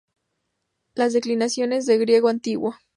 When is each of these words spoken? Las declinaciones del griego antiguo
Las 0.95 1.13
declinaciones 1.13 1.85
del 1.85 1.99
griego 1.99 2.29
antiguo 2.29 2.73